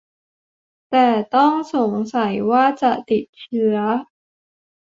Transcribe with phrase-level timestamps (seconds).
[0.89, 3.77] แต่ต้องสงสัยว่าจะติดเชื้อ